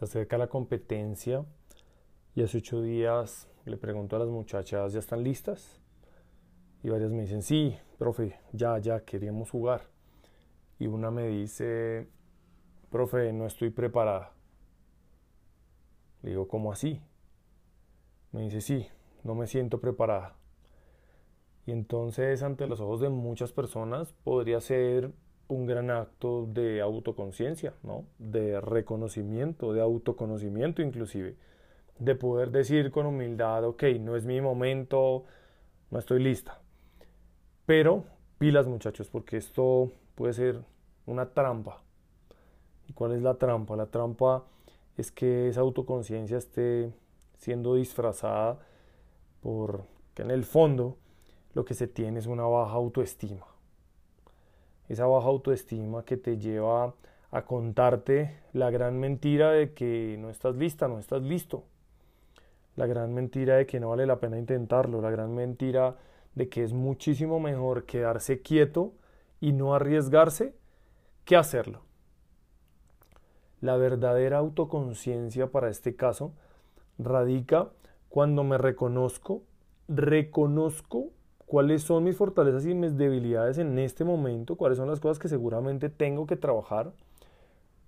[0.00, 1.44] Se acerca la competencia
[2.34, 5.78] y hace ocho días le pregunto a las muchachas, ¿ya están listas?
[6.82, 9.82] Y varias me dicen, sí, profe, ya, ya, queríamos jugar.
[10.78, 12.08] Y una me dice,
[12.88, 14.32] profe, no estoy preparada.
[16.22, 16.98] Le digo, ¿cómo así?
[18.32, 18.88] Me dice, sí,
[19.22, 20.34] no me siento preparada.
[21.66, 25.12] Y entonces, ante los ojos de muchas personas, podría ser
[25.50, 28.04] un gran acto de autoconciencia, ¿no?
[28.18, 31.36] De reconocimiento, de autoconocimiento inclusive,
[31.98, 35.24] de poder decir con humildad, ok, no es mi momento,
[35.90, 36.60] no estoy lista.
[37.66, 38.04] Pero
[38.38, 40.64] pilas muchachos, porque esto puede ser
[41.06, 41.82] una trampa.
[42.88, 43.76] ¿Y cuál es la trampa?
[43.76, 44.44] La trampa
[44.96, 46.92] es que esa autoconciencia esté
[47.38, 48.58] siendo disfrazada
[49.40, 50.96] por que en el fondo
[51.54, 53.49] lo que se tiene es una baja autoestima
[54.90, 56.94] esa baja autoestima que te lleva
[57.30, 61.62] a contarte la gran mentira de que no estás lista, no estás listo.
[62.74, 65.96] La gran mentira de que no vale la pena intentarlo, la gran mentira
[66.34, 68.92] de que es muchísimo mejor quedarse quieto
[69.40, 70.54] y no arriesgarse
[71.24, 71.82] que hacerlo.
[73.60, 76.32] La verdadera autoconciencia para este caso
[76.98, 77.68] radica
[78.08, 79.42] cuando me reconozco,
[79.86, 81.10] reconozco
[81.50, 85.26] cuáles son mis fortalezas y mis debilidades en este momento, cuáles son las cosas que
[85.26, 86.92] seguramente tengo que trabajar,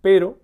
[0.00, 0.38] pero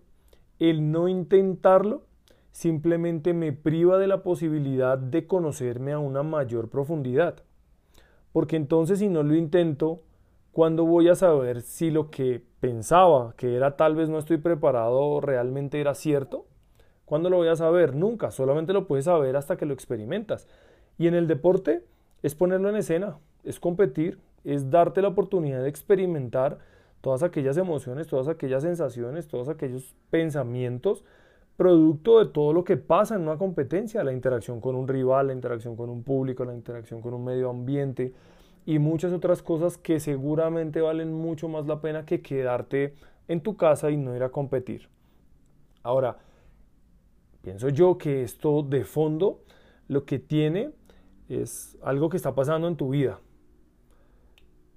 [0.59, 2.03] el no intentarlo
[2.51, 7.37] simplemente me priva de la posibilidad de conocerme a una mayor profundidad.
[8.33, 10.03] Porque entonces si no lo intento,
[10.51, 15.21] ¿cuándo voy a saber si lo que pensaba que era tal vez no estoy preparado
[15.21, 16.47] realmente era cierto?
[17.05, 17.95] ¿Cuándo lo voy a saber?
[17.95, 20.49] Nunca, solamente lo puedes saber hasta que lo experimentas.
[20.99, 21.85] Y en el deporte,
[22.25, 26.59] es ponerlo en escena, es competir, es darte la oportunidad de experimentar
[27.03, 31.05] todas aquellas emociones, todas aquellas sensaciones, todos aquellos pensamientos,
[31.59, 35.35] producto de todo lo que pasa en una competencia, la interacción con un rival, la
[35.35, 38.15] interacción con un público, la interacción con un medio ambiente
[38.65, 42.95] y muchas otras cosas que seguramente valen mucho más la pena que quedarte
[43.29, 44.89] en tu casa y no ir a competir.
[45.83, 46.17] Ahora,
[47.43, 49.41] pienso yo que esto de fondo
[49.89, 50.73] lo que tiene
[51.29, 53.21] es algo que está pasando en tu vida.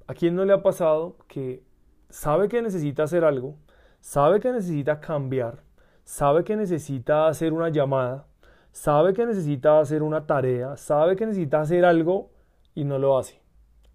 [0.07, 1.63] ¿A quién no le ha pasado que
[2.09, 3.55] sabe que necesita hacer algo,
[3.99, 5.63] sabe que necesita cambiar,
[6.03, 8.27] sabe que necesita hacer una llamada,
[8.71, 12.31] sabe que necesita hacer una tarea, sabe que necesita hacer algo
[12.73, 13.41] y no lo hace?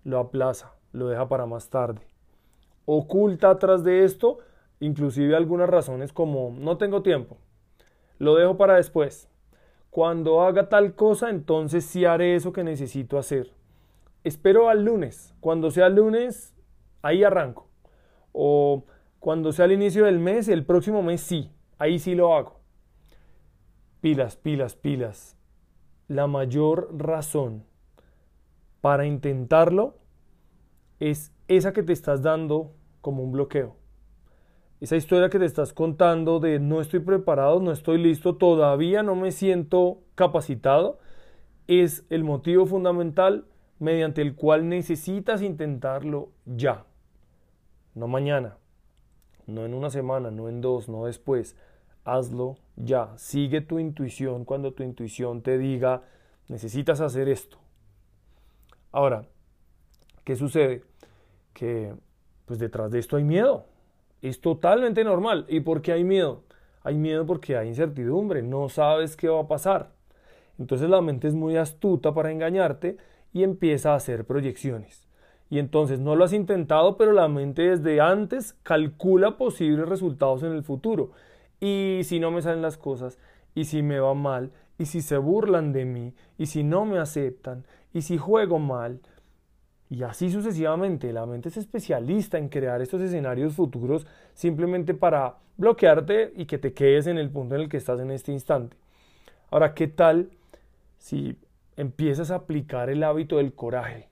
[0.04, 2.06] Lo aplaza, lo deja para más tarde.
[2.84, 4.38] Oculta atrás de esto
[4.82, 7.38] inclusive algunas razones como no tengo tiempo,
[8.18, 9.30] lo dejo para después,
[9.92, 13.52] cuando haga tal cosa, entonces sí haré eso que necesito hacer.
[14.24, 15.34] Espero al lunes.
[15.38, 16.54] Cuando sea el lunes,
[17.02, 17.68] ahí arranco.
[18.32, 18.86] O
[19.20, 21.52] cuando sea el inicio del mes, el próximo mes sí.
[21.76, 22.60] Ahí sí lo hago.
[24.00, 25.36] Pilas, pilas, pilas.
[26.08, 27.66] La mayor razón
[28.80, 29.98] para intentarlo
[31.00, 32.72] es esa que te estás dando
[33.02, 33.76] como un bloqueo
[34.82, 39.14] esa historia que te estás contando de no estoy preparado, no estoy listo, todavía no
[39.14, 40.98] me siento capacitado,
[41.68, 43.44] es el motivo fundamental
[43.78, 46.84] mediante el cual necesitas intentarlo ya,
[47.94, 48.56] no mañana,
[49.46, 51.56] no en una semana, no en dos, no después.
[52.04, 53.16] Hazlo ya.
[53.16, 56.02] Sigue tu intuición cuando tu intuición te diga,
[56.48, 57.58] necesitas hacer esto.
[58.90, 59.26] Ahora,
[60.24, 60.82] ¿qué sucede?
[61.52, 61.94] Que
[62.46, 63.66] pues detrás de esto hay miedo.
[64.22, 65.44] Es totalmente normal.
[65.48, 66.44] ¿Y por qué hay miedo?
[66.84, 69.90] Hay miedo porque hay incertidumbre, no sabes qué va a pasar.
[70.58, 72.96] Entonces la mente es muy astuta para engañarte
[73.32, 75.06] y empieza a hacer proyecciones.
[75.50, 80.52] Y entonces no lo has intentado, pero la mente desde antes calcula posibles resultados en
[80.52, 81.10] el futuro.
[81.60, 83.18] Y si no me salen las cosas,
[83.54, 86.98] y si me va mal, y si se burlan de mí, y si no me
[86.98, 89.00] aceptan, y si juego mal,
[89.92, 96.32] y así sucesivamente, la mente es especialista en crear estos escenarios futuros simplemente para bloquearte
[96.34, 98.74] y que te quedes en el punto en el que estás en este instante.
[99.50, 100.30] Ahora, ¿qué tal
[100.96, 101.36] si
[101.76, 104.08] empiezas a aplicar el hábito del coraje?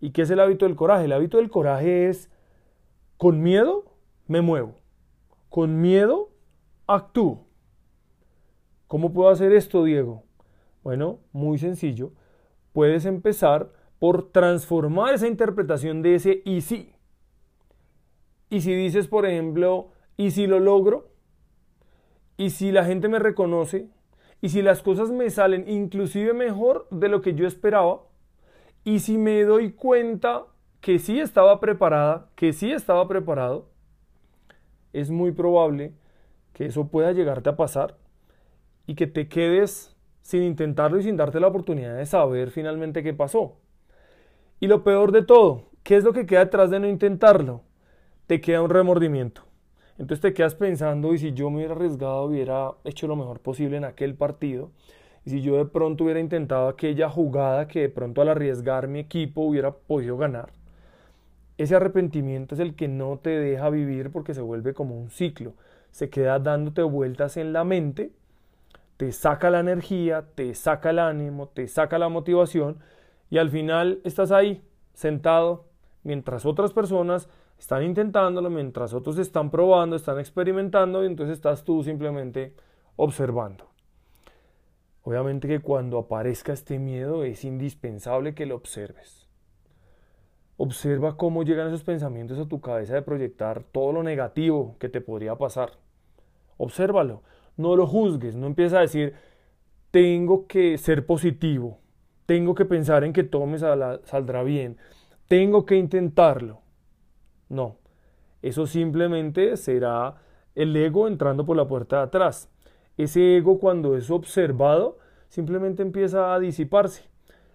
[0.00, 1.04] ¿Y qué es el hábito del coraje?
[1.04, 2.28] El hábito del coraje es,
[3.16, 3.84] con miedo
[4.26, 4.74] me muevo,
[5.48, 6.30] con miedo
[6.88, 7.46] actúo.
[8.88, 10.24] ¿Cómo puedo hacer esto, Diego?
[10.82, 12.10] Bueno, muy sencillo.
[12.72, 16.92] Puedes empezar por transformar esa interpretación de ese y sí.
[18.50, 21.08] Y si dices, por ejemplo, ¿y si lo logro?
[22.36, 23.88] ¿Y si la gente me reconoce?
[24.40, 28.02] ¿Y si las cosas me salen inclusive mejor de lo que yo esperaba?
[28.84, 30.46] ¿Y si me doy cuenta
[30.80, 33.68] que sí estaba preparada, que sí estaba preparado?
[34.92, 35.92] Es muy probable
[36.52, 37.96] que eso pueda llegarte a pasar
[38.86, 43.12] y que te quedes sin intentarlo y sin darte la oportunidad de saber finalmente qué
[43.12, 43.56] pasó.
[44.60, 47.62] Y lo peor de todo, ¿qué es lo que queda detrás de no intentarlo?
[48.26, 49.42] Te queda un remordimiento.
[49.98, 53.76] Entonces te quedas pensando, y si yo me hubiera arriesgado, hubiera hecho lo mejor posible
[53.76, 54.70] en aquel partido,
[55.24, 59.00] y si yo de pronto hubiera intentado aquella jugada que de pronto al arriesgar mi
[59.00, 60.50] equipo hubiera podido ganar.
[61.56, 65.54] Ese arrepentimiento es el que no te deja vivir porque se vuelve como un ciclo.
[65.90, 68.12] Se queda dándote vueltas en la mente,
[68.96, 72.78] te saca la energía, te saca el ánimo, te saca la motivación
[73.30, 74.62] y al final estás ahí,
[74.94, 75.66] sentado,
[76.02, 77.28] mientras otras personas
[77.58, 82.54] están intentándolo, mientras otros están probando, están experimentando y entonces estás tú simplemente
[82.96, 83.68] observando.
[85.02, 89.26] Obviamente que cuando aparezca este miedo es indispensable que lo observes.
[90.56, 95.00] Observa cómo llegan esos pensamientos a tu cabeza de proyectar todo lo negativo que te
[95.00, 95.72] podría pasar.
[96.56, 97.22] Obsérvalo,
[97.56, 99.14] no lo juzgues, no empieces a decir,
[99.90, 101.78] tengo que ser positivo,
[102.28, 104.76] tengo que pensar en que todo me saldrá bien,
[105.28, 106.60] tengo que intentarlo.
[107.48, 107.78] No,
[108.42, 110.16] eso simplemente será
[110.54, 112.50] el ego entrando por la puerta de atrás.
[112.98, 114.98] Ese ego cuando es observado
[115.30, 117.04] simplemente empieza a disiparse.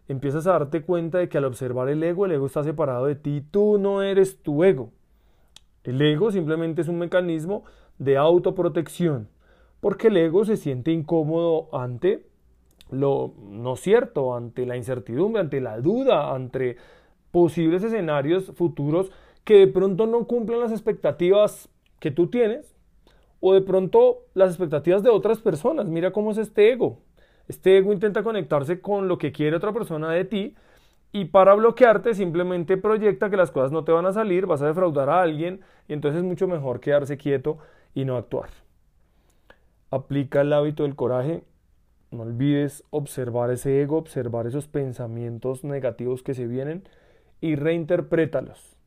[0.07, 3.13] Empiezas a darte cuenta de que al observar el ego, el ego está separado de
[3.13, 4.89] ti, tú no eres tu ego.
[5.83, 7.63] El ego simplemente es un mecanismo
[7.99, 9.29] de autoprotección,
[9.81, 12.25] porque el ego se siente incómodo ante
[12.93, 16.77] lo no cierto, ante la incertidumbre, ante la duda, ante
[17.31, 19.11] posibles escenarios futuros
[19.43, 21.69] que de pronto no cumplen las expectativas
[21.99, 22.75] que tú tienes
[23.39, 25.87] o de pronto las expectativas de otras personas.
[25.89, 26.99] Mira cómo es este ego.
[27.47, 30.55] Este ego intenta conectarse con lo que quiere otra persona de ti
[31.11, 34.67] y para bloquearte simplemente proyecta que las cosas no te van a salir, vas a
[34.67, 37.57] defraudar a alguien y entonces es mucho mejor quedarse quieto
[37.93, 38.49] y no actuar.
[39.91, 41.43] Aplica el hábito del coraje.
[42.13, 46.83] No olvides observar ese ego, observar esos pensamientos negativos que se vienen
[47.41, 48.77] y reinterprétalos.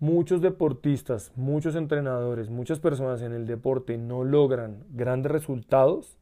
[0.00, 6.18] Muchos deportistas, muchos entrenadores, muchas personas en el deporte no logran grandes resultados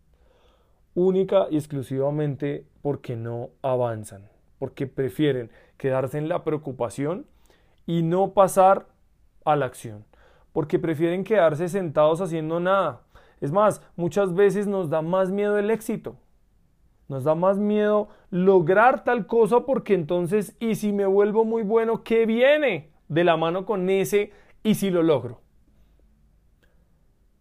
[0.95, 4.29] única y exclusivamente porque no avanzan,
[4.61, 7.27] porque prefieren quedarse en la preocupación
[7.87, 8.87] y no pasar
[9.45, 10.05] a la acción,
[10.53, 13.01] porque prefieren quedarse sentados haciendo nada.
[13.41, 16.17] Es más, muchas veces nos da más miedo el éxito,
[17.09, 22.03] nos da más miedo lograr tal cosa porque entonces, ¿y si me vuelvo muy bueno,
[22.03, 22.91] qué viene?
[23.09, 24.33] de la mano con ese
[24.63, 25.41] y si lo logro.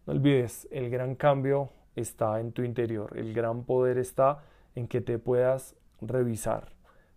[0.06, 5.00] No olvides, el gran cambio está en tu interior, el gran poder está en que
[5.00, 6.72] te puedas revisar.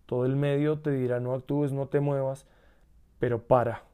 [0.06, 2.46] Todo el medio te dirá no actúes, no te muevas,
[3.18, 3.84] pero para.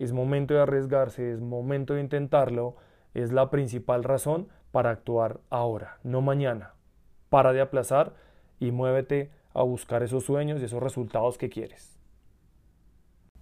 [0.00, 2.74] Es momento de arriesgarse, es momento de intentarlo,
[3.12, 6.74] es la principal razón para actuar ahora, no mañana.
[7.34, 8.12] Para de aplazar
[8.60, 11.98] y muévete a buscar esos sueños y esos resultados que quieres.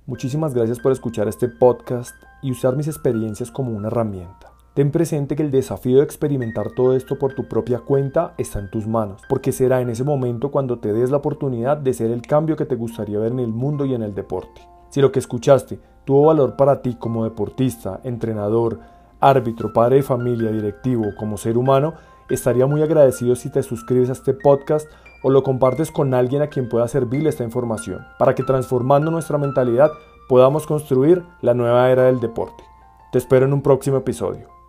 [0.06, 4.50] Muchísimas gracias por escuchar este podcast y usar mis experiencias como una herramienta.
[4.72, 8.70] Ten presente que el desafío de experimentar todo esto por tu propia cuenta está en
[8.70, 12.22] tus manos, porque será en ese momento cuando te des la oportunidad de ser el
[12.22, 14.62] cambio que te gustaría ver en el mundo y en el deporte.
[14.88, 18.78] Si lo que escuchaste tuvo valor para ti como deportista, entrenador,
[19.20, 21.92] árbitro, padre de familia, directivo, como ser humano,
[22.34, 24.90] estaría muy agradecido si te suscribes a este podcast
[25.22, 29.38] o lo compartes con alguien a quien pueda servirle esta información, para que transformando nuestra
[29.38, 29.90] mentalidad
[30.28, 32.64] podamos construir la nueva era del deporte.
[33.12, 34.61] Te espero en un próximo episodio.